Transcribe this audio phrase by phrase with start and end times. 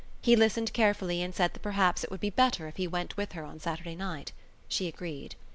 [0.19, 3.33] He listened carefully and said that perhaps it would be better if he went with
[3.33, 4.31] her on Saturday night.
[4.67, 5.35] She agreed.